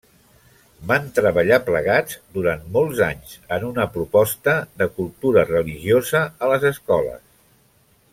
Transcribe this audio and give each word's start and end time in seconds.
Van 0.91 1.03
treballar 1.17 1.59
plegats 1.67 2.15
durant 2.37 2.63
molts 2.77 3.01
anys 3.07 3.35
en 3.57 3.67
una 3.67 3.85
proposta 3.97 4.55
de 4.83 4.89
cultura 4.99 5.45
religiosa 5.51 6.23
a 6.47 6.51
les 6.55 6.67
escoles. 6.75 7.21